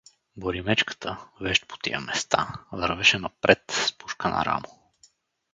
[0.37, 4.79] Боримечката, вещ по тия места, вървеше напред, с пушка на рамо.